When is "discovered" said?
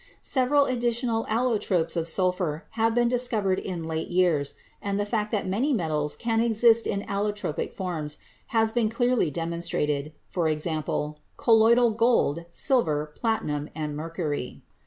3.07-3.59